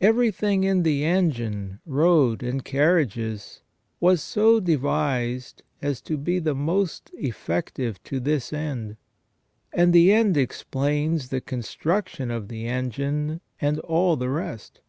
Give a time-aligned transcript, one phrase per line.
[0.00, 3.60] Everything in the engine, road, and carriages
[3.98, 8.96] was so devised as to be the most effective to this end,
[9.72, 14.80] and the end explains the construction of the engine and all the rest.